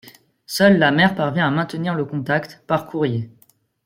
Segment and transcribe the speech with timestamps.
[0.47, 3.29] Seule la mère parvient à maintenir le contact, par courrier.